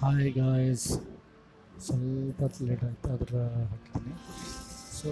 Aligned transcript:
Hi 0.00 0.30
guys 0.36 0.86
ಸ್ವಲ್ಪ 1.84 2.40
late 2.68 2.82
ಆಯಿತು 2.86 3.08
ಅದರ 3.14 3.36
ಹಾಕಿದ್ದೀನಿ 3.68 4.14
ಸೊ 4.96 5.10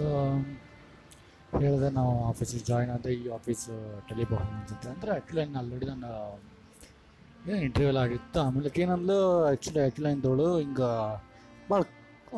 ಹೇಳಿದೆ 1.61 1.89
ನಾವು 1.97 2.11
ಆಫೀಸಿಗೆ 2.31 2.63
ಜಾಯ್ನ್ 2.69 2.91
ಆದ 2.95 3.07
ಈ 3.19 3.23
ಆಫೀಸ್ 3.37 3.63
ಟೆಲಿಪರ್ಫಾರ್ಮೆನ್ಸ್ 4.09 4.71
ಅಂತ 4.75 4.85
ಅಂದರೆ 4.93 5.11
ಆ್ಯಕ್ಚುಲಿ 5.15 5.41
ಆಲ್ರೆಡಿ 5.61 5.87
ನಾನು 5.91 6.11
ಏನು 7.49 7.61
ಇಂಟರ್ವ್ಯೂ 7.67 7.89
ಎಲ್ಲ 7.91 8.01
ಆಗಿತ್ತು. 8.07 8.39
ಆಮೇಲೆ 8.45 8.71
ಏನಂದ್ಲು 8.83 9.17
ಆ್ಯಕ್ಚುಲಿ 9.49 9.81
ಆ್ಯಕ್ಚುಲಿ 9.85 10.11
ಅಂದವಳು 10.15 10.47
ಹಿಂಗೆ 10.63 10.89
ಭಾಳ 11.69 11.81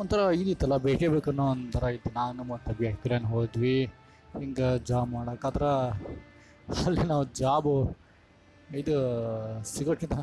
ಒಂಥರ 0.02 0.20
ಇದಿತ್ತಲ್ಲ, 0.40 0.78
ಬೇಕೇ 0.88 1.10
ಬೇಕು 1.14 1.30
ಅನ್ನೋ 1.34 1.46
ಒಂಥರ 1.56 1.84
ಇತ್ತು. 1.96 2.12
ನಾನು 2.20 2.44
ಮತ್ತು 2.52 2.72
ಬಿ 2.78 2.84
ಬ್ಯಾಕ್ರಿಯನ್ 2.84 3.28
ಹೋದ್ವಿ. 3.34 3.78
ಹಿಂಗೆ 4.40 4.70
ಜಾಬ್ 4.90 5.12
ಥರ 5.58 5.66
ಅಲ್ಲಿ 6.86 7.04
ನಾವು 7.12 7.26
ಜಾಬು 7.42 7.76
ಇದು 8.82 8.96
ಸಿಗೋಕ್ಕಿಂತ 9.74 10.16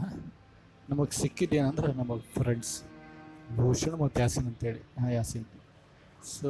ನಮಗೆ 0.89 1.13
ಸಿಕ್ಕಿದ್ದೇನಂದ್ರೆ 1.21 1.93
ನಮ್ಮ 1.93 2.15
ಫ್ರೆಂಡ್ಸ್ 2.17 2.73
ಭೂಷಣ್ 3.57 3.95
ಮತ್ತು 4.02 4.21
ಯಾಸಿನ್ 4.21 4.48
ಅಂತೇಳಿ. 4.48 4.81
ಹಾಂ, 4.99 5.09
ಯಾಸಿನ್. 5.12 5.45
ಸೊ 6.23 6.49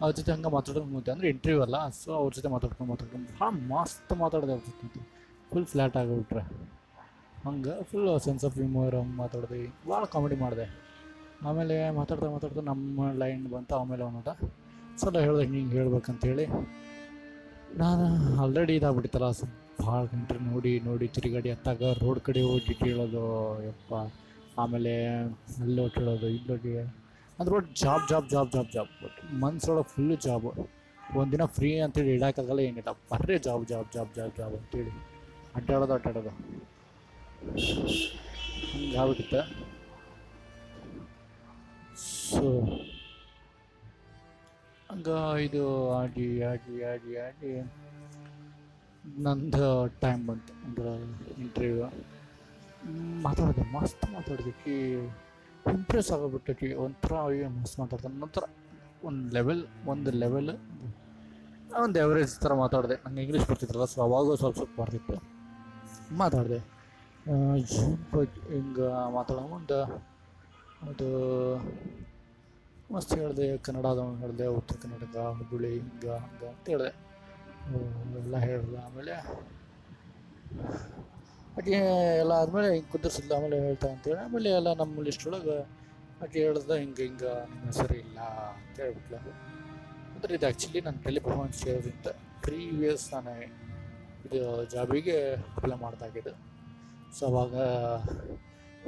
ಅವ್ರ 0.00 0.10
ಜೊತೆ 0.16 0.32
ಹಂಗೆ 0.32 0.50
ಮಾತಾಡೋದು 0.50 0.84
ಮುಂದೆ 0.84 1.10
ಅಂದರೆ 1.10 1.28
ಇಂಟರ್ವ್ಯೂ 1.28 1.62
ಅಲ್ಲ. 1.62 1.88
ಸೊ 1.88 2.12
ಅವ್ರ 2.12 2.32
ಜೊತೆ 2.36 2.48
ಮಾತಾಡ್ಕೊಂಡು 2.48 2.90
ಮಾತಾಡ್ಕೊಂಡು 2.92 3.38
ಭಾಳ 3.40 3.50
ಮಸ್ತ್ 3.72 4.12
ಮಾತಾಡೋದು 4.18 4.52
ಅವ್ರ 4.52 4.62
ಜೊತೆ. 4.66 5.00
ಫುಲ್ 5.50 5.66
ಫ್ಲ್ಯಾಟ್ 5.66 5.96
ಆಗಿಬಿಟ್ರೆ 5.96 6.42
ಹಂಗೆ 7.44 7.82
ಫುಲ್ 7.82 8.20
ಸೆನ್ಸ್ 8.20 8.44
ಆಫ್ 8.44 8.54
ಹ್ಯೂಮರ್ 8.54 8.94
ಹಂಗೆ 8.94 9.16
ಮಾತಾಡಿದೆ. 9.16 9.88
ಭಾಳ 9.88 10.04
ಕಾಮಿಡಿ 10.04 10.36
ಮಾಡಿದೆ. 10.36 10.66
ಆಮೇಲೆ 11.42 11.90
ಮಾತಾಡ್ತಾ 11.90 12.30
ಮಾತಾಡ್ತಾ 12.30 12.60
ನಮ್ಮ 12.60 13.12
ಲೈನ್ 13.12 13.44
ಬಂತು. 13.52 13.74
ಆಮೇಲೆ 13.76 14.02
ಅವನದ 14.04 14.32
ಸೊ 15.00 15.10
ನಾ 15.10 15.20
ಹೇಳಿದೆ 15.20 15.44
ಹಿಂಗೆ 15.44 15.76
ಹೇಳ್ಬೇಕಂತೇಳಿ. 15.76 16.46
ನಾನು 17.76 18.36
ಆಲ್ರೆಡಿ 18.42 18.76
ಇದಾಗ್ಬಿಟ್ಟಿತ್ತಲ್ಲ 18.76 19.30
ಭಾಳ 19.86 20.04
ಗಂಟೆ 20.04 20.34
ನೋಡಿ 20.34 20.80
ನೋಡಿ 20.80 21.08
ತಿರುಗಾಡಿ 21.08 21.50
ಅತ್ತಾಗ 21.50 21.82
ರೋಡ್ 21.82 22.20
ಕಡೆ 22.20 22.42
ಹೋಗಿ 22.42 22.74
ಕೇಳೋದು, 22.74 23.22
ಯಪ್ಪ, 23.64 23.94
ಆಮೇಲೆ 24.58 25.08
ಅಲ್ಲಿ 25.62 25.80
ಹೋಗಿ 25.80 26.26
ಇಲ್ಲೋಗಿ. 26.26 26.78
ಅಂದ್ರೆ 27.38 27.54
ಒಟ್ಟು 27.56 27.74
job 27.74 28.08
job 28.08 28.30
job 28.30 28.50
job 28.52 28.72
job 28.72 28.88
but 29.04 29.34
ಮನ್ಸೊಳಗೆ 29.34 29.82
full 29.82 30.16
job 30.16 30.68
ಒಂದಿನ 31.16 31.44
ಫ್ರೀ 31.44 31.78
ಅಂತೇಳಿ 31.78 32.14
ಇಡೋಕ್ಕಾಗಲ್ಲ 32.14 32.60
ಏನಿಲ್ಲ. 32.60 32.92
ಬರ್ರೆ 33.12 33.38
job 33.38 33.66
job 33.66 33.92
job 33.94 34.14
job 34.16 34.38
job 34.38 34.54
ಅಂತೇಳಿ. 34.54 34.90
ಅಡ್ಡಾಡೋದು 35.54 35.92
ಅಡ್ಡಾಡೋದು. 35.92 36.28
ಹಂಗೆ 38.72 38.96
ಸೊ 42.30 42.42
ಹಂಗ 44.90 45.08
ಇದು 45.42 45.92
ಆಡಿ 45.92 46.42
ಆಡಿ 46.42 46.84
ಆಡಿ 46.84 47.16
ಆಡಿ 47.16 47.50
ನಂದು 49.22 49.88
ಟೈಮ್ 50.00 50.26
ಬಂತು. 50.28 50.52
ಅಂದ್ರೆ 50.64 50.92
ಇಂಟರ್ವ್ಯೂ 51.40 51.86
ಮಾತಾಡಿದೆ, 53.22 53.72
ಮಸ್ತ್ 53.72 54.04
ಮಾತಾಡಿದಕ್ಕೆ 54.12 54.74
ಇಂಪ್ರೆಸ್ 55.74 56.10
ಆಗೋಗ್ಬಿಟ್ಟೈತಿ 56.12 56.72
ಒಂಥರ 56.74 57.12
ಮಸ್ತ್ 57.48 57.80
ಮಾತಾಡ್ತಾನೆ 57.80 58.16
ನಂತರ 58.20 58.42
ಒಂದು 59.04 59.34
ಲೆವೆಲ್ 59.34 59.62
ಒಂದು 59.86 60.10
ಲೆವೆಲ್ 60.10 60.50
ಒಂದು 61.82 61.98
ಎವರೇಜ್ 61.98 62.34
ಥರ 62.38 62.52
ಮಾತಾಡಿದೆ. 62.54 62.96
ನಂಗೆ 63.06 63.22
ಇಂಗ್ಲೀಷ್ 63.22 63.48
ಬರ್ತಿತ್ತಲ್ಲ 63.48 63.84
ಸೊ 63.84 64.02
ಅವಾಗೂ 64.02 64.36
ಸ್ವಲ್ಪ 64.36 64.56
ಸ್ವಲ್ಪ 64.56 64.80
ಬರ್ತಿತ್ತು. 64.80 65.16
ಮಾತಾಡಿದೆ. 66.14 66.58
ಹಿಂಗೆ 68.54 69.12
ಮಾತಾಡೋ 69.14 69.40
ಒಂದು 69.40 69.78
ಅದು 70.88 71.08
ಮಸ್ತ್ 72.92 73.12
ಹೇಳಿದೆ 73.20 73.44
ಕನ್ನಡದವನು 73.66 74.18
ಹೇಳಿದೆ, 74.24 74.46
ಉತ್ತರ 74.58 74.76
ಕನ್ನಡದ 74.82 75.18
ಹುಬ್ಬಳ್ಳಿ 75.38 75.68
ಹಿಂಗ, 75.78 76.06
ಹಂಗ 76.24 76.42
ಅಂತ 76.52 76.64
ಹೇಳಿದೆ. 76.74 76.92
ಎಲ್ಲ 78.20 78.36
ಹೇಳಿದೆ. 78.48 78.78
ಆಮೇಲೆ 78.86 79.14
ಆಕೆ 81.58 81.76
ಎಲ್ಲ 82.22 82.32
ಆದಮೇಲೆ 82.42 82.68
ಹಿಂಗೆ 82.74 82.90
ಕುದುರ್ಸಿದ್ಲು, 82.94 83.34
ಆಮೇಲೆ 83.36 83.56
ಹೇಳ್ತಾ 83.66 83.88
ಅಂತೇಳಿ 83.94 84.20
ಆಮೇಲೆ 84.24 84.50
ಎಲ್ಲ 84.58 84.70
ನಮ್ಮ 84.80 85.02
ಲಿಸ್ಟೊಳಗೆ 85.08 85.56
ಆಕೆ 86.24 86.38
ಹೇಳ್ದೆ, 86.44 86.76
ಹಿಂಗೆ 86.82 87.02
ಹಿಂಗೆ 87.08 87.32
ನಿಮ್ಮ 87.50 87.64
ಹೆಸರು 87.70 87.96
ಇಲ್ಲ 88.04 88.18
ಅಂತ 88.56 88.76
ಹೇಳ್ಬಿಟ್ಲ. 88.84 89.16
ಅಂದ್ರೆ 90.14 90.32
ಇದು 90.38 90.46
ಆ್ಯಕ್ಚುಲಿ 90.48 90.80
ನನ್ನ 90.86 90.98
ಟೆಲಿ 91.06 91.20
ಪರ್ಫಾರ್ಮೆನ್ಸ್ 91.26 91.60
ಇರೋದ್ರಿಂದ 91.68 92.10
ಪ್ರೀವಿಯಸ್ 92.46 93.04
ನಾನು 93.14 93.34
ಇದು 94.26 94.40
ಜಾಬಿಗೆ 94.72 95.18
ಅಪ್ಲೈ 95.34 95.76
ಮಾಡ್ದಾಗಿದ್ದು 95.84 96.34
ಸೊ 97.16 97.22
ಅವಾಗ 97.30 97.54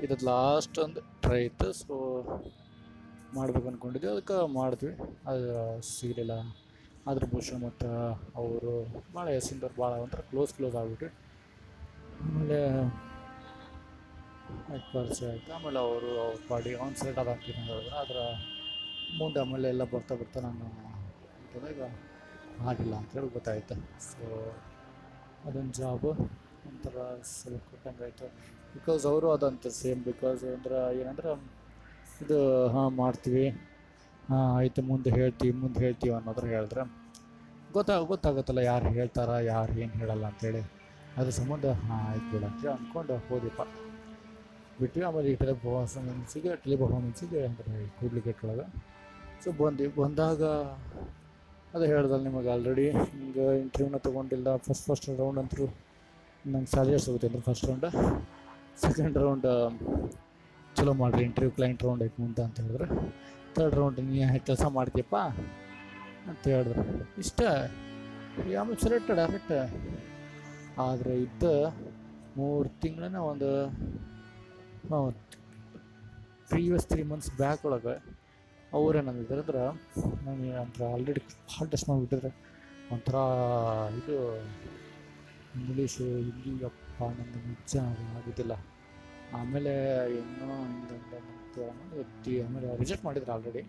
ಇದು 0.04 0.16
ಲಾಸ್ಟ್ 0.30 0.76
ಒಂದು 0.84 1.00
ಟ್ರೈ 1.24 1.40
ಇತ್ತು. 1.50 1.68
ಸೊ 1.82 1.94
ಮಾಡ್ಬೇಕು 3.36 3.66
ಅಂದ್ಕೊಂಡಿದ್ವಿ 3.68 4.10
ಅದಕ್ಕೆ 4.12 4.36
ಮಾಡಿದ್ವಿ. 4.54 4.92
ಅದು 5.30 5.46
ಸಿಗಲಿಲ್ಲ 5.90 6.34
ಅದ್ರ 7.10 7.24
ಭೂಷಣ 7.32 7.56
ಮತ್ತು 7.64 7.88
ಅವರು 8.40 8.72
ಭಾಳ 9.14 9.26
ಹೆಸರು 9.36 9.70
ಭಾಳ 9.80 9.92
ಒಂಥರ 10.04 10.20
ಕ್ಲೋಸ್ 10.30 10.52
ಕ್ಲೋಸ್ 10.54 10.76
ಆಗಿಬಿಟ್ರಿ 10.80 11.10
ಆಮೇಲೆ 12.24 12.58
ಪರಿಚಯ 14.92 15.26
ಆಯಿತು. 15.30 15.50
ಆಮೇಲೆ 15.56 15.78
ಅವರು 15.78 16.10
ಅವ್ರ 16.24 16.36
ಪಾಡಿ 16.48 16.70
ಅವ್ನು 16.74 16.96
ಸೆಲೆಕ್ಟ್ 17.00 17.20
ಅದ 17.20 17.28
ಅಂತ 17.28 17.42
ಹೇಳಿದ್ರು. 17.42 17.96
ಅದರ 18.02 18.18
ಮುಂದೆ 19.18 19.40
ಆಮೇಲೆ 19.40 19.68
ಎಲ್ಲ 19.68 19.84
ಬರ್ತಾ 19.94 20.14
ಬರ್ತಾ 20.14 20.40
ನಾನು 20.40 20.68
ಈಗ 21.70 21.82
ಆಗಿಲ್ಲ 22.70 22.94
ಅಂತೇಳಿ 22.94 23.28
ಗೊತ್ತಾಯಿತು. 23.28 23.74
ಸೊ 24.10 24.26
ಅದೊಂದು 25.48 25.74
ಜಾಬು 25.80 26.10
ಒಂಥರ 26.68 26.96
ಸ್ವಲ್ಪ 27.22 27.64
ಕೊಟ್ಟಂಗೆ 27.70 28.04
ಆಯಿತು 28.04 28.26
ಬಿಕಾಸ್ 28.74 29.02
ಅವರು 29.06 29.26
ಅದಂತ 29.32 29.66
ಸೇಮ್ 29.80 30.00
ಬಿಕಾಸ್ 30.04 30.42
ಅಂದ್ರೆ 30.56 30.78
ಏನಂದ್ರೆ 31.00 31.61
ಇದು, 32.22 32.40
ಹಾಂ, 32.74 32.90
ಮಾಡ್ತೀವಿ. 32.96 33.46
ಹಾಂ, 34.28 34.46
ಆಯಿತು, 34.58 34.82
ಮುಂದೆ 34.90 35.10
ಹೇಳ್ತೀವಿ 35.18 35.54
ಮುಂದೆ 35.62 35.80
ಹೇಳ್ತೀವಿ 35.84 36.14
ಅನ್ನೋದ್ರ 36.18 36.46
ಹೇಳಿದ್ರೆ 36.54 36.84
ಗೊತ್ತಾಗ 37.76 38.02
ಗೊತ್ತಾಗುತ್ತಲ್ಲ 38.12 38.62
ಯಾರು 38.72 38.88
ಹೇಳ್ತಾರ, 38.98 39.30
ಯಾರು 39.52 39.72
ಏನು 39.82 39.94
ಹೇಳಲ್ಲ 40.00 40.24
ಅಂತೇಳಿ. 40.32 40.62
ಅದ್ರ 41.18 41.30
ಸಂಬಂಧ, 41.40 41.66
ಹಾಂ, 41.84 42.00
ಆಯ್ತು 42.10 42.28
ಬಿಡ 42.32 42.44
ಅಂತೇಳಿ 42.50 42.72
ಅಂದ್ಕೊಂಡು 42.74 43.16
ಹೋದಿಪ್ಪ 43.28 43.62
ಬಿಟ್ವಿ 44.80 45.02
ಆಮೇಲೆ 45.06 45.28
ಈ 45.32 45.34
ಟೆಲಿ 45.40 45.54
ಪರ್ಫಾರ್ಮೆನ್ಸಿಗೆ 45.62 46.50
ಟೆಲಿ 46.62 46.76
ಪರ್ಫಾರ್ಮೆನ್ಸಿಗೆ 46.82 47.40
ಅಂದರೆ 47.48 47.72
ಕೂಡ್ಲಿಕ್ಕೆ 47.98 48.32
ಒಳಗೆ 48.46 48.66
ಸೊ 49.42 49.50
ಬಂದ್ವಿ. 49.60 49.88
ಬಂದಾಗ 50.00 50.42
ಅದು 51.74 51.84
ಹೇಳ್ದಲ್ಲ 51.90 52.22
ನಿಮಗೆ 52.28 52.48
ಆಲ್ರೆಡಿ 52.54 52.86
ಹಿಂಗೆ 53.12 53.44
ಇಂಟರ್ವ್ಯೂನ 53.60 53.98
ತೊಗೊಂಡಿಲ್ಲ. 54.06 54.48
ಫಸ್ಟ್ 54.66 54.84
ಫಸ್ಟ್ 54.88 55.06
ರೌಂಡ್ 55.20 55.40
ಅಂತೂ 55.42 55.66
ನಂಗೆ 56.44 56.70
ಸ್ಯಾಲರಿ 56.72 56.98
ಸಿಗುತ್ತೆ 57.04 57.26
ಅಂದ್ರೆ 57.28 57.42
ಫಸ್ಟ್ 57.48 57.64
ರೌಂಡ್ 57.68 57.86
ಸೆಕೆಂಡ್ 58.82 59.16
ರೌಂಡ್ 59.24 59.48
ಚಲೋ 60.76 60.92
ಮಾಡಿರಿ 60.92 61.24
ಇಂಟರ್ವ್ಯೂ 61.24 61.50
ಕ್ಲೈಂಟ್ 61.50 61.82
ರೌಂಡ್ 61.82 62.04
ಐತೆ 62.04 62.22
ಮುಂದೆ 62.22 62.42
ಅಂತ 62.42 62.60
ಹೇಳಿದ್ರೆ. 62.60 62.86
ತರ್ಡ್ 63.54 63.74
ರೌಂಡ್ 63.74 64.00
ನೀ 64.00 64.38
ಕೆಲಸ 64.38 64.64
ಮಾಡ್ತೀಯಪ್ಪ? 64.64 65.16
ಅಂತ 66.28 66.48
ಹೇಳಿದ್ರು. 66.48 67.10
ಇಷ್ಟ. 67.18 67.42
ಆಮೇಲೆ 68.60 68.82
ಸೆಲೆಕ್ಟೆಡ್ 68.82 69.18
ಡೈರೆಕ್ಟ್ 69.18 69.52
ಆದರೆ 70.78 71.22
ಇದ್ದ 71.22 71.42
ಮೂರು 72.36 72.68
ತಿಂಗಳನ್ನ 72.68 73.16
ಒಂದು 73.16 73.70
ಪ್ರೀವಿಯಸ್ 76.48 76.86
ತ್ರೀ 76.86 77.02
ಮಂತ್ಸ್ 77.02 77.36
ಬ್ಯಾಕ್ 77.36 77.66
ಒಳಗೆ 77.66 78.18
ಅವ್ರೇನಂದಿದ್ದಾರೆ 78.72 79.40
ಅಂದ್ರೆ 79.40 79.58
ನನಗೆ 80.24 80.56
ಒಂಥರ 80.56 80.84
ಆಲ್ರೆಡಿ 80.84 81.22
ಹಾಲ್ 81.56 81.70
ಟೆಸ್ಟ್ 81.70 81.88
ಮಾಡಿಬಿಟ್ಟಿದ್ರೆ. 81.88 82.30
ಒಂಥರ 82.92 83.14
ಇದು 83.94 84.36
ಇಂಗ್ಲೀಷು 85.60 86.04
ಹಿಂದಿಗಪ್ಪ 86.04 87.02
ನನಗೆ 87.02 87.48
ನಿಜ 87.48 87.76
ಆಗೋದಿಲ್ಲ. 88.16 88.52
ಆಮೇಲೆ 89.38 89.72
ಇನ್ನೂ 90.20 90.56
ಹಿಂದೆ 90.70 91.18
ಎತ್ತಿ 92.04 92.34
ಆಮೇಲೆ 92.44 92.68
ರಿಜೆಕ್ಟ್ 92.82 93.04
ಮಾಡಿದ್ರು 93.08 93.32
ಆಲ್ರೆಡಿ 93.36 93.62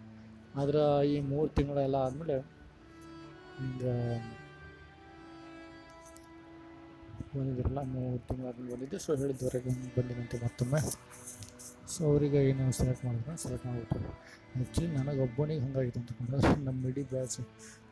ಆದ್ರೆ 0.62 0.81
ಈ 1.12 1.16
ಮೂರು 1.31 1.50
ತಿಂಗಳೆಲ್ಲ 1.57 1.97
ಆದಮೇಲೆ 2.07 2.38
ಹಿಂಗೆ 3.59 3.94
ಬಂದಿದ್ರಲ್ಲ, 7.35 7.81
ಮೂರು 7.94 8.18
ತಿಂಗಳಾದ್ಮೇಲೆ 8.28 8.72
ಬಂದಿದ್ದೆ. 8.74 8.97
ಸೊ 9.06 9.12
ಹೇಳಿದ್ದವರೆಗೆ 9.22 9.72
ಬಂದಿನಂತೆ 9.96 10.38
ಮತ್ತೊಮ್ಮೆ. 10.44 10.79
ಸೊ 11.94 12.00
ಅವರಿಗೆ 12.09 12.40
ಏನು 12.50 12.66
ಸೆಲೆಕ್ಟ್ 12.80 13.03
ಮಾಡಿದ್ರೆ? 13.06 13.34
ಸೆಲೆಕ್ಟ್ 13.44 13.66
ಮಾಡಿಬಿಟ್ರು. 13.69 14.12
ಆ್ಯಕ್ಚುಲಿ 14.56 14.90
ನನಗೆ 14.97 15.22
ಒಬ್ಬನಿಗೆ 15.25 15.62
ಹಂಗಾಗಿತ್ತು 15.66 16.00
ಅಂತಕೊಂಡ್ರೆ 16.01 16.40
ನಮ್ಮ 16.68 16.90
ಇಡೀ 16.91 17.03
ಬ್ಯಾಚ್ 17.13 17.38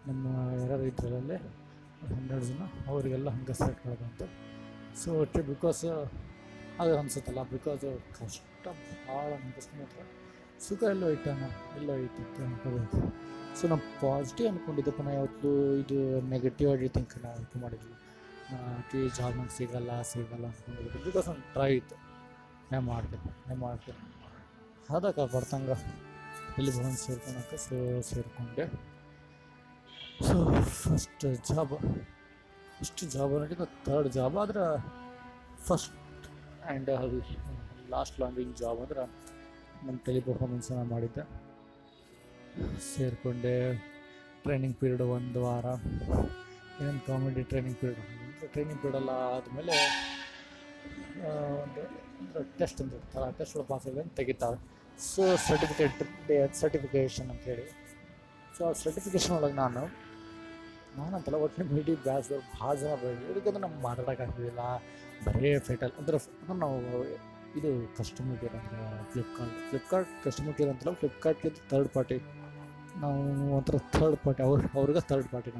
ನಮ್ಮ 0.08 0.26
ಯಾರು 0.60 0.84
ಇದ್ರಲ್ಲೇ 0.92 1.38
ಹನ್ನೆರಡು 2.12 2.46
ಜನ, 2.50 2.62
ಅವರಿಗೆಲ್ಲ 2.92 3.30
ಹಂಗೆ 3.36 3.56
ಸೆಲೆಕ್ಟ್ 3.62 3.84
ಮಾಡಿದಂತೆ 3.88 4.28
ಸೊ 5.02 5.10
ಬಿಕಾಸ್ 5.52 5.82
ಅದು 6.82 6.98
ಅನ್ಸುತ್ತಲ್ಲ 6.98 7.44
ಬಿಕಾಸ್ 7.44 7.86
ಕಷ್ಟ 8.20 8.66
ಭಾಳ 9.08 9.30
ಅನ್ಪಿಸ್ಕೊಂಡ್ರೆ 9.34 10.06
ಸುಖ 10.60 10.84
ಎಲ್ಲೋ 10.84 11.10
ಇಟ್ಟಾನ 11.10 11.44
ಎಲ್ಲೋ 11.78 11.94
ಇಟ್ಟಿತ್ತು 11.96 12.44
ಅನ್ಕೋಬೇಕು 12.44 13.00
ಸೊ 13.60 13.68
ನಾವು 13.68 13.82
ಪಾಸಿಟಿವ್ 14.02 14.48
ಅಂದ್ಕೊಂಡಿದ್ದಪ್ಪ 14.48 15.02
ನಾ 15.02 15.12
ಯಾವತ್ತೂ 15.12 15.50
ಇದು 15.76 15.98
ನೆಗೆಟಿವ್ 16.30 16.72
ಆಗಿ 16.72 16.88
ಥಿಂಕ್ 16.88 17.16
ನಾವು 17.24 17.62
ಮಾಡಿದ್ವಿ. 17.62 17.96
ಟಿ 18.92 19.10
ಜಾಬ್ 19.18 19.36
ನಂಗೆ 19.38 19.54
ಸಿಗಲ್ಲ 19.58 20.02
ಸಿಗಲ್ಲ 20.02 20.46
ಅಂದ್ಕೊಂಡಿದ್ದು 20.46 21.00
ಬಿಕಾಸ್ 21.06 21.28
ಒಂದು 21.28 21.54
ಟ್ರೈ 21.54 21.76
ಇತ್ತು. 21.76 21.96
ನಾ 22.72 22.80
ಮಾಡಿದೆ 22.80 23.18
ನಾ 23.48 23.56
ಮಾಡಿದೆ. 23.56 23.94
ಅದಕ್ಕೆ 24.90 25.34
ಬರ್ತಂಗ 25.36 25.72
ಇಲ್ಲಿ 26.58 26.72
ಬಂದು 26.78 26.98
ಸೇರ್ಕೊಳಕ್ಕೆ 26.98 27.58
ಸೊ, 27.58 27.76
ಸೇರಿಕೊಂಡೆ. 28.02 28.66
So 30.28 30.38
first 30.62 31.26
job 31.50 31.76
first 32.80 33.04
job 33.12 33.34
ಅನ್ನೋಕ್ಕಿಂತ 33.34 33.68
third 33.86 34.10
job 34.10 34.38
ಆದ್ರೆ 34.38 34.64
first 35.68 36.01
and 36.70 36.90
last 37.94 38.18
longing 38.22 38.56
job 38.62 38.80
ಅಂದ್ರೆ 38.84 39.04
ನನ್ನ 39.86 39.98
ಟೆಲಿ 40.06 40.22
ಪರ್ಫಾರ್ಮೆನ್ಸನ್ನು 40.28 40.86
ಮಾಡಿದ್ದೆ. 40.94 41.24
ಸೇರಿಕೊಂಡೆ 42.90 43.56
ಟ್ರೈನಿಂಗ್ 44.44 44.76
ಪೀರಿಯಡ್ 44.82 45.04
ಒಂದು 45.18 45.42
ವಾರ. 45.46 45.66
ಏನೇನು 46.80 47.02
ಕಾಮಿಡಿ 47.08 47.44
ಟ್ರೈನಿಂಗ್ 47.52 47.78
ಪೀರಿಯಡ್ 47.82 48.52
ಟ್ರೈನಿಂಗ್ 48.54 48.80
ಪೀರಿಯಡೆಲ್ಲ 48.84 49.14
ಆದಮೇಲೆ 49.36 49.76
ಒಂದು 51.64 51.82
ಟೆಸ್ಟ್ 52.60 52.80
ಅಂತ 52.84 52.94
ಇರ್ತಾರೆ 53.00 53.26
ಆ 53.30 53.34
ಟೆಸ್ಟ್ 53.40 53.58
ಪಾಸ್ 53.72 53.86
ಆಗಿದೆ 53.88 54.02
ಅಂತ 54.06 54.14
ತೆಗಿತಾರೆ. 54.20 54.58
ಸೊ 55.12 55.24
ಸರ್ಟಿಫಿಕೇಟ್ 55.48 56.56
ಸರ್ಟಿಫಿಕೇಷನ್ 56.62 57.30
ಅಂತೇಳಿ 57.34 57.66
ಸೊ 58.58 58.62
ಆ 58.70 58.72
ಸರ್ಟಿಫಿಕೇಷನ್ 58.84 59.34
ಒಳಗೆ 59.38 59.58
ನಾನು 59.64 59.84
ನಾನಂತಲ್ಲ 60.98 61.38
ಒಟ್ಟು 61.38 61.76
ಮೀಡಿ 61.76 61.96
ಬ್ಯಾಸ್ದವ್ರು 61.96 62.60
ಭಾಳ 62.60 62.76
ಜನ 62.76 62.88
ಇದಕ್ಕೆ 63.32 63.50
ಅಂದ್ರೆ 63.50 63.62
ನಮ್ಗೆ 63.62 63.84
ಮಾತಾಡೋಕ್ಕಾಗ್ತಿದ್ದಿಲ್ಲ 63.84 64.60
ಬರೇ 65.26 65.60
ಫೇಟಲ್ 65.60 65.92
ಅಂದ್ರೆ 65.92 66.18
ಅಂದ್ರೆ 66.18 66.60
ನಾವು 66.60 67.06
ಇದು 67.56 67.98
ಕಸ್ಟಮರ್ 67.98 68.40
ಕೇರ್ 68.40 68.56
ಅಂದ್ರೆ 68.56 69.12
ಫ್ಲಿಪ್ಕಾರ್ಟ್ 69.12 69.70
ಫ್ಲಿಪ್ಕಾರ್ಟ್ 69.70 70.24
ಕಸ್ಟಮರ್ 70.24 70.58
ಕೇರ್ 70.58 70.70
ಅಂತಲ್ಲ 70.70 70.96
ಫ್ಲಿಪ್ಕಾರ್ಟ್ಗೆ 70.96 71.50
ಥರ್ಡ್ 71.50 71.90
ಪಾರ್ಟಿ 71.90 72.20
ನಾವು 72.96 73.58
ಒಂಥರ 73.58 73.78
ಥರ್ಡ್ 73.78 74.18
ಪಾರ್ಟಿ 74.18 74.44
ಅವ್ರು 74.44 74.80
ಅವ್ರಿಗೆ 74.80 75.08
ಥರ್ಡ್ 75.08 75.28
ಪಾರ್ಟಿನ 75.28 75.54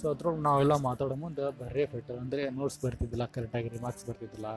ಸೊ 0.00 0.04
ಅದ್ರೊಳಗೆ 0.12 0.42
ನಾವೆಲ್ಲ 0.48 0.74
ಮಾತಾಡೋ 0.88 1.16
ಮುಂದೆ 1.24 1.44
ಬರೇ 1.62 1.84
ಫೆಟರ್ 1.92 2.18
ಅಂದರೆ 2.22 2.42
ನೋಟ್ಸ್ 2.58 2.78
ಬರ್ತಿದ್ದಿಲ್ಲ 2.84 3.24
ಕರೆಕ್ಟಾಗಿ 3.36 3.68
ರಿಮಾರ್ಕ್ಸ್ 3.76 4.04
ಬರ್ತಿದ್ದಿಲ್ಲ. 4.08 4.48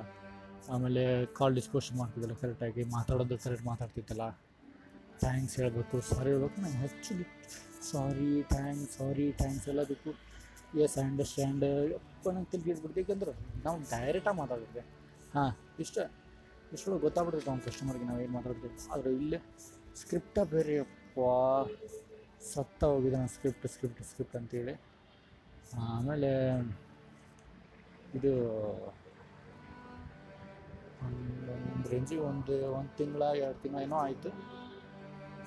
ಆಮೇಲೆ 0.73 1.03
ಕಾಲ್ 1.37 1.53
ಡಿಸ್ಕೋಷನ್ 1.57 1.97
ಮಾಡ್ತಿದ್ದಿಲ್ಲ 2.01 2.35
ಕರೆಕ್ಟಾಗಿ 2.43 2.83
ಮಾತಾಡೋದು 2.95 3.35
ಕರೆಕ್ಟ್ 3.43 3.65
ಮಾತಾಡ್ತಿದ್ದಿಲ್ಲ. 3.71 4.23
ಥ್ಯಾಂಕ್ಸ್ 5.23 5.55
ಹೇಳಬೇಕು 5.59 5.95
ಸಾರಿ 6.09 6.29
ಹೇಳ್ಬೇಕು, 6.33 6.57
ನಾನು 6.63 6.77
ಹೆಚ್ಚು 6.85 7.13
ಸಾರಿ 7.91 8.29
ಥ್ಯಾಂಕ್ಸ್ 8.53 8.91
ಸಾರಿ 8.99 9.25
ಥ್ಯಾಂಕ್ಸ್ 9.41 9.67
ಎಲ್ಲದಕ್ಕೂ 9.73 10.11
ಎಸ್ 10.85 10.97
ಅಂಡರ್ಸ್ಟ್ಯಾಂಡ್ 11.03 11.65
ಅಪ್ಪ 11.99 12.29
ನಂಗೆ 12.37 13.01
ಯಾಕಂದ್ರೆ 13.03 13.33
ನಾವು 13.65 13.77
ಡೈರೆಕ್ಟಾಗಿ 13.93 14.37
ಮಾತಾಡಿದ್ವಿ 14.41 14.83
ಹಾಂ. 15.33 15.51
ಇಷ್ಟೇ. 15.79 16.03
ಇಷ್ಟೊಳಗೆ 16.73 17.01
ಗೊತ್ತಾಗ್ಬಿಡ್ತೈತೆ 17.01 17.49
ಅವ್ನ 17.49 17.61
ಕಸ್ಟಮರ್ಗೆ 17.61 18.03
ನಾವು 18.03 18.19
ಏನು 18.19 18.33
ಮಾತಾಡ್ತೀವಿ 18.33 18.91
ಆದರೆ 18.91 19.11
ಇಲ್ಲೇ 19.11 19.37
ಸ್ಕ್ರಿಪ್ಟ 19.95 20.39
ಬೇರೆಯಪ್ಪ 20.39 21.19
ಸತ್ತ 22.43 22.83
ಹೋಗಿದೆ 22.83 23.15
ನಾನು 23.15 23.27
ಸ್ಕ್ರಿಪ್ಟ್ 23.27 23.67
ಸ್ಕ್ರಿಪ್ಟ್ 23.67 24.03
ಸ್ಕ್ರಿಪ್ಟ್ 24.03 24.35
ಅಂತೇಳಿ. 24.35 24.73
ಆಮೇಲೆ 25.79 26.59
ಇದು 28.15 28.31
ಒಂದು 31.01 31.89
ರೇಂಜಿಗೆ 31.89 32.21
ಒಂದು 32.21 32.71
ಒಂದು 32.71 32.97
ತಿಂಗಳ, 32.97 33.21
ಎರಡು 33.21 33.61
ತಿಂಗಳ 33.61 33.81
ಏನೋ 33.81 33.95
ಆಯಿತು. 33.95 34.29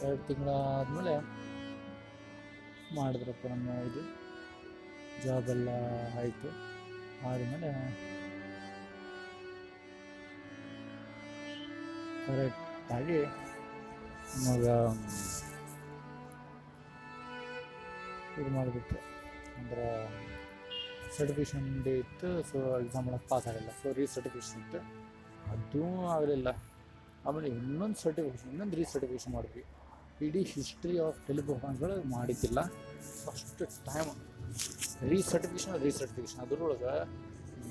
ಎರಡು 0.02 0.26
ತಿಂಗಳ 0.26 0.48
ಆದಮೇಲೆ 0.48 1.14
ಮಾಡಿದ್ರಪ್ಪ 2.94 3.46
ನಮ್ಮ 3.46 3.68
ಇದು. 3.68 4.02
ಜಾಬೆಲ್ಲ 5.24 5.68
ಆಯಿತು. 6.18 6.48
ಆದಮೇಲೆ 7.26 7.70
ಕರೆಕ್ಟಾಗಿ 12.30 13.20
ಮಗ 14.46 14.64
ಇದು 18.40 18.50
ಮಾಡಿಬಿಟ್ಟು 18.56 18.96
ಅಂದ್ರೆ 19.58 19.86
ಸರ್ಟಿಫಿಕೇಷನ್ 21.16 21.66
ಡೇ 21.86 21.92
ಇತ್ತು 22.02 22.28
ಸೊ 22.50 22.58
ಎಕ್ಸಾಮ್ 22.82 23.04
ಮಾಡೋಕ್ಕೆ 23.06 23.28
ಪಾಸ್ 23.32 23.46
ಆಗಲಿಲ್ಲ 23.48 23.70
ಸೊ 23.80 23.92
ರೀ 23.98 24.04
ಸರ್ಟಿಫಿಕೇಷನ್ 24.14 24.60
ಇತ್ತು. 24.62 24.80
ಅದೂ 25.52 25.82
ಆಗಲಿಲ್ಲ. 26.16 26.48
ಆಮೇಲೆ 27.26 27.48
ಇನ್ನೊಂದು 27.56 27.98
ಸರ್ಟಿಫಿಕೇಷನ್ 28.04 28.50
ಇನ್ನೊಂದು 28.52 28.76
ರೀ 28.80 28.84
ಸರ್ಟಿಫಿಕೇಷನ್ 28.92 29.34
ಮಾಡಿದ್ವಿ. 29.38 29.64
ಇಡೀ 30.26 30.42
ಹಿಸ್ಟ್ರಿ 30.52 30.94
ಆಫ್ 31.06 31.18
ಟೆಲಿಪರ್ಫಾರ್ಮೆನ್ಸ್ಗಳು 31.28 31.96
ಮಾಡಿದ್ದಿಲ್ಲ. 32.16 32.60
ಫಸ್ಟ್ 33.24 33.62
ಟೈಮ್ 33.88 34.10
ರೀ 35.10 35.18
ಸರ್ಟಿಫಿಕೇಷನ್ 35.32 35.74
ರೀ 35.86 35.92
ಸರ್ಟಿಫಿಕೇಷನ್ 36.00 36.40
ಅದ್ರೊಳಗೆ 36.46 36.94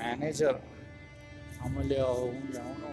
ಮ್ಯಾನೇಜರ್ 0.02 0.60
ಆಮೇಲೆ 1.64 1.98
ಅವ್ನು 2.12 2.92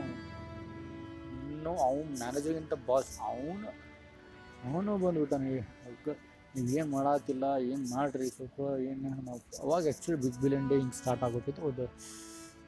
ಅವನು 1.70 1.82
ಅವ್ನು 1.88 2.12
ಮ್ಯಾನೇಜರ್ಗಿಂತ 2.22 2.74
ಬಾಸ್ 2.88 3.12
ಅವನು 3.30 3.70
ಅವನು 4.66 4.92
ಬಂದ್ಬಿಟ್ಟಾನೆ 5.04 5.50
ನೀವು 6.56 6.68
ಏನು 6.78 6.88
ಮಾಡತ್ತಿಲ್ಲ 6.96 7.44
ಏನು 7.72 7.84
ಮಾಡಿರಿ, 7.94 8.26
ಸ್ವಲ್ಪ 8.36 8.58
ಏನು 8.90 9.08
ನಾವು 9.26 9.40
ಅವಾಗ 9.64 9.82
ಆ್ಯಕ್ಚುಲಿ 9.90 10.18
ಬಿಗ್ 10.24 10.38
ಬಿಲಿಯನ್ 10.44 10.66
ಡೇ 10.70 10.76
ಹಿಂಗೆ 10.82 10.96
ಸ್ಟಾರ್ಟ್ 11.00 11.22
ಆಗೋತಿತ್ತು 11.26 11.62
ಒಂದು 11.70 11.84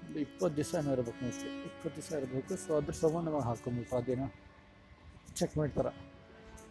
ಒಂದು 0.03 0.19
ಇಪ್ಪತ್ತು 0.25 0.55
ದಿವಸ 0.59 0.73
ಏನೋ 0.81 0.91
ಇರ್ಬೇಕು 0.97 1.21
ಮೋಸ್ಟ್ಲಿ 1.25 1.51
ಇಪ್ಪತ್ತು 1.69 1.95
ದಿವಸ 1.99 2.11
ಇರಬೇಕು. 2.21 2.57
ಸೊ 2.65 2.71
ಅದ್ರ 2.79 2.95
ಸಂಬಂಧ 3.03 3.25
ನಮಗೆ 3.29 3.45
ಹಾಕೊಂಬಿಟ್ರು 3.49 3.97
ಅದೇನೋ 4.01 4.27
ಚೆಕ್ 5.39 5.55
ಮಾಡ್ತಾರೆ. 5.61 5.93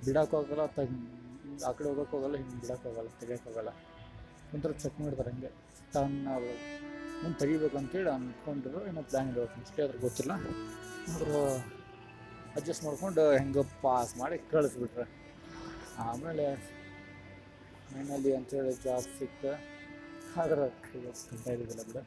ಬಿಡೋಕ್ಕಾಗಲ್ಲ 0.05 0.65
ತೆಗ್, 0.77 0.95
ಆ 1.67 1.71
ಕಡೆ 1.77 1.87
ಹೋಗೋಕ್ಕಾಗಲ್ಲ 1.91 2.35
ಹಿಂಗೆ 2.41 2.59
ಬಿಡೋಕ್ಕಾಗಲ್ಲ 2.63 3.09
ತೆಗಿಯೋಕ್ಕಾಗಲ್ಲ 3.21 3.71
ಒಂಥರ 4.55 4.71
ಚೆಕ್ 4.83 4.97
ಮಾಡ್ತಾರೆ 5.03 5.29
ಹಂಗೆ. 5.33 5.51
ತನ್ನ 5.93 6.27
ಮುಂದೆ 7.21 7.35
ತೆಗಿಬೇಕಂತೇಳಿ 7.41 8.09
ಅಂದ್ಕೊಂಡಿರೋ 8.15 8.81
ಏನೋ 8.91 9.01
ಪ್ಲ್ಯಾನ್ 9.09 9.29
ಇರಬೇಕು 9.33 9.55
ಮೋಸ್ಟ್ಲಿ 9.59 9.83
ಅದ್ರ 9.87 9.97
ಗೊತ್ತಿಲ್ಲ. 10.05 10.33
ಆದ್ರೆ 11.13 11.41
ಅಡ್ಜಸ್ಟ್ 12.57 12.83
ಮಾಡ್ಕೊಂಡು 12.87 13.23
ಹೆಂಗೆ 13.37 13.63
ಪಾಸ್ 13.83 14.11
ಮಾಡಿ 14.21 14.37
ಕಳಿಸ್ಬಿಟ್ರೆ. 14.51 15.05
ಆಮೇಲೆ 16.07 16.45
ಫೈನಲಿ 17.89 18.31
ಅಂತೇಳಿ 18.37 18.73
ಜಾಬ್ 18.85 19.07
ಸಿಕ್ತು. 19.19 19.51
ಆದ್ರೆ 20.41 20.65
ಕಟ್ತಾ 20.85 21.51
ಇದ್ದಿಲ್ಲ 21.55 21.83
ಬಿಡ. 21.89 21.99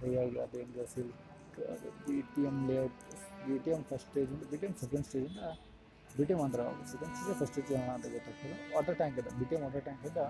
ಹೀಗಾಗಿ 0.00 0.38
ಅದು 0.44 0.56
ಹೆಂಗೆ 0.62 0.84
ಸಿಲ್ಕ್ 0.92 1.58
ಅದು 1.72 1.88
B 2.06 2.16
T 2.34 2.42
M 2.50 2.56
layout 2.70 3.00
B 3.46 3.56
T 3.64 3.70
M 3.76 3.82
first 3.90 4.08
ಸ್ಟೇಜಿಂದ 4.10 4.42
B 4.52 4.56
T 4.60 4.66
M 4.68 4.74
second 4.82 5.06
ಸ್ಟೇಜಿಂದ 5.08 5.42
ಬಿ 6.16 6.24
ಟಿ 6.28 6.32
ಎಂ 6.36 6.40
ಅಂದ್ರೆ 6.46 6.64
ಸೆಕೆಂಡ್ 6.92 7.12
ಸ್ಟೇಜ್ 7.18 7.36
ಫಸ್ಟ್ 7.40 7.54
ಸ್ಟೇಜ್ 7.54 7.72
ಅಂತ 7.96 8.06
ಗೊತ್ತಾಗ್ತದೆ. 8.14 8.56
ವಾಟರ್ 8.74 8.96
ಟ್ಯಾಂಕ್ 9.00 9.18
ಇದೆ. 9.22 9.30
B 9.40 9.46
T 9.50 9.56
M 9.58 9.62
water 9.66 9.84
tank 9.88 10.04
ಇಂದ 10.10 10.22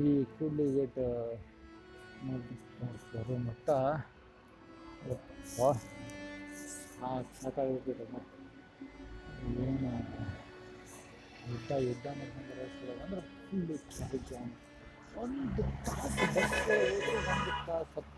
ಈ 0.00 0.04
ಕೂಡ್ಲಿ 0.36 0.66
ಗೇಟ್ 0.76 1.00
ಬರೋ 3.12 3.36
ಮಟ್ಟ 3.48 3.68
ಸಾಕು 5.56 5.92
ಸಾಕಾಗಿರ್ತೈತೆ 7.40 8.04
ಮತ್ತೆ 8.14 8.35
ಯುದ್ಧ 11.82 12.06
ಅಂದ್ರೆ 12.08 12.64
ಒಂದು 15.16 15.62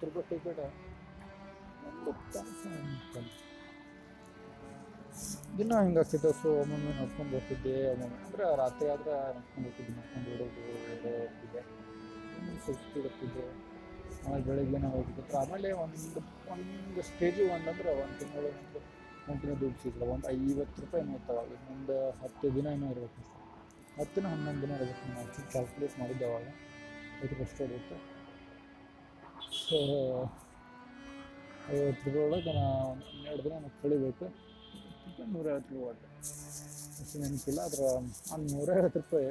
ರೂಪಾಯಿ 0.07 0.25
ಟಿಕೆಟ್ 0.31 0.61
ದಿನ 5.59 5.77
ಹಿಂಗಾಗ್ತಿತ್ತು 5.79 6.31
ಸೊ 6.33 6.49
ಒಮ್ಮೊಮ್ಮೆ 6.59 6.91
ನಡ್ಕೊಂಡು 6.99 7.31
ಬರ್ತಿದ್ದೆ 7.33 7.73
ಒಮ್ಮೊಮ್ಮೆ 7.87 8.19
ಅಂದ್ರೆ 8.25 8.45
ರಾತ್ರಿ 8.57 8.89
ಆದ್ರೆ 8.89 9.15
ನಡ್ಕೊಂಡು 9.37 9.65
ಹೋಗ್ತಿದ್ದೆ 9.69 9.93
ನಡ್ಕೊಂಡು 9.93 10.31
ಓಡೋ 10.35 10.45
ಹೋಗ್ತಿದ್ದೆ 12.67 13.45
ಆಮೇಲೆ 14.25 14.45
ಬೆಳಗ್ಗೆ 14.45 14.79
ನಾವು 14.79 14.95
ಹೋಗ್ತಿತ್ತು 14.97 15.37
ಆಮೇಲೆ 15.39 15.69
ಒಂದು 15.77 16.21
ಒಂದು 16.51 17.03
ಸ್ಟೇಜಿಗೆ 17.03 17.51
ಒಂದಂದ್ರೆ 17.53 17.91
ಒಂದು 18.03 18.17
ತಿಂಗಳು 18.19 18.49
ಒಂದು 18.55 18.81
ಒಂದು 19.29 19.41
ತಿಂಗಳು 19.43 19.59
ದುಡ್ಡು 19.63 19.79
ಸಿಗಲ್ಲ 19.83 20.05
ಒಂದು 20.15 20.27
ಐವತ್ತು 20.37 20.79
ರೂಪಾಯಿ 20.85 21.05
ಇತ್ತು 21.17 21.33
ಅವಾಗ 21.35 21.51
ಇನ್ನೊಂದು 21.59 21.97
ಹತ್ತು 22.21 22.47
ದಿನ 22.57 22.67
ಏನೋ 22.77 22.87
ಇರಬೇಕು 22.95 23.23
ಹತ್ತಿನ 23.99 24.27
ಹನ್ನೊಂದು 24.33 24.61
ದಿನ 24.65 24.73
ಇರಬೇಕು 24.79 25.05
ಆ್ಯಕ್ಚುಲಿ 25.21 25.49
ಕ್ಯಾಲ್ಕುಲೇಟ್ 25.53 25.95
ಮಾಡಿದ್ದೆ 26.01 26.27
ಅವಾಗ. 26.31 26.47
ಐದು 27.25 27.43
ಅಷ್ಟೇ 27.45 27.65
ಇರುತ್ತೆ 27.69 27.97
ಸೊ 29.63 29.79
ಐವತ್ತು 31.77 32.05
ರೂಪಾಯಿ 32.07 32.25
ಒಳಗೆ 32.27 32.53
ನಾನು 32.59 32.77
ಹನ್ನೆರಡು 33.09 33.43
ದಿನ 33.47 33.53
ನಾನು 33.55 33.73
ಕಳಿಬೇಕು. 33.83 34.27
ನೂರೈವತ್ತು 35.33 35.75
ರೂಪಾಯಿ 35.75 35.89
ಒಟ್ಟು 35.91 36.07
ಅಷ್ಟು 37.03 37.17
ನೆನಪಿಲ್ಲ. 37.23 37.61
ಆದ್ರೆ 37.67 37.87
ಆ 38.33 38.37
ನೂರೈವತ್ತು 38.53 39.01
ರೂಪಾಯಿ 39.01 39.31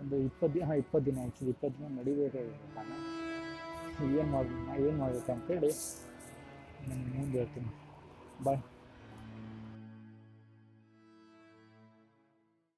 ಒಂದು 0.00 0.16
ಇಪ್ಪತ್ತು 0.28 0.54
ದಿನ, 0.54 0.64
ಹಾಂ, 0.68 0.78
ಇಪ್ಪತ್ತು 0.82 1.06
ದಿನ 1.10 1.18
ಆ್ಯಕ್ಚುಲಿ 1.24 1.50
ಇಪ್ಪತ್ತು 1.54 1.76
ದಿನ 1.78 1.88
ನಡಿಬೇಕಾಗಿತ್ತು 1.98 2.68
ನಾನು. 2.78 2.96
ಏನು 4.20 4.30
ಮಾಡಿ 4.34 4.50
ಏನು 4.86 4.98
ಮಾಡ್ಬೇಕು 5.02 5.30
ಅಂತೇಳಿ 5.32 5.70
ನಾನು 6.88 7.04
ಮುಂದೆ 7.14 7.38
ಹೇಳ್ತೀನಿ. 7.38 7.70
ಬಾಯ್ 8.44 8.60